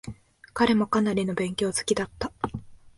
[0.55, 2.33] 彼もかなりの勉強好きだった。